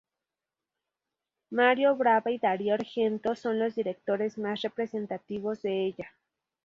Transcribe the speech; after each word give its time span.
Mario 1.51 1.95
Bava 1.95 2.31
y 2.31 2.39
Dario 2.39 2.73
Argento 2.73 3.35
son 3.35 3.59
los 3.59 3.75
directores 3.75 4.35
más 4.39 4.63
representativos 4.63 5.61
de 5.61 5.85
ella. 5.85 6.11